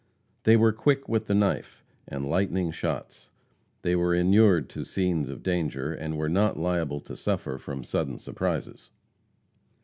[0.45, 3.29] They were quick with the knife, and "lightning shots."
[3.83, 8.17] They were inured to scenes of danger, and were not liable to suffer from sudden
[8.17, 8.89] surprises.